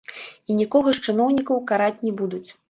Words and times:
І 0.53 0.55
нікога 0.61 0.89
з 0.97 1.03
чыноўнікаў 1.09 1.63
караць 1.73 1.93
не 2.09 2.17
будуць. 2.25 2.45